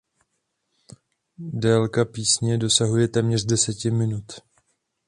[1.37, 4.25] Délka písně dosahuje téměř deseti minut.